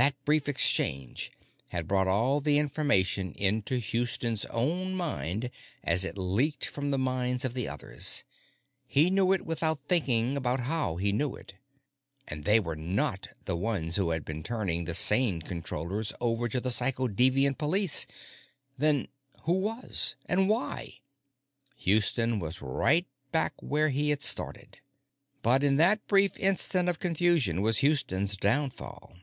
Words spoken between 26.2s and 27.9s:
instant of confusion was